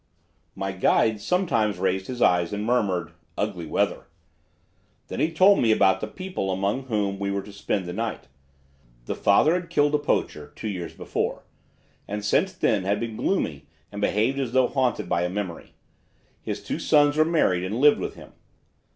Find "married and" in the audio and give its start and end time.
17.23-17.75